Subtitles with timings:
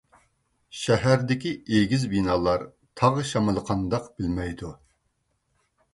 [0.83, 2.65] شەھەردىكى ئېگىز بىنالار،
[3.03, 4.73] تاغ شامىلى قانداق بىلمەيدۇ.